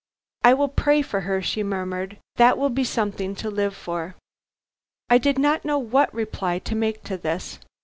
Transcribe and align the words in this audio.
"I 0.43 0.55
will 0.55 0.67
pray 0.67 1.03
for 1.03 1.19
her," 1.21 1.43
she 1.43 1.61
murmured; 1.61 2.17
"that 2.37 2.57
will 2.57 2.71
be 2.71 2.83
something 2.83 3.35
to 3.35 3.51
live 3.51 3.75
for." 3.75 4.15
I 5.11 5.19
did 5.19 5.37
not 5.37 5.63
know 5.63 5.77
what 5.77 6.11
reply 6.11 6.57
to 6.57 6.73
make 6.75 7.03
to 7.03 7.17
this. 7.17 7.59